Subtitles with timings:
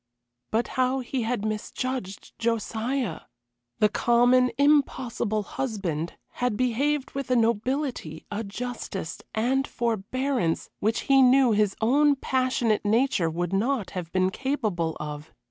[0.49, 3.19] But how he had misjudged Josiah!
[3.77, 11.21] The common, impossible husband had behaved with a nobility, a justice, and forbearance which he
[11.21, 15.31] knew his own passionate nature would not have been capable of.